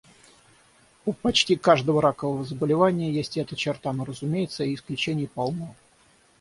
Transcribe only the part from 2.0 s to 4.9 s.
ракового заболевания есть эта черта, но, разумеется, и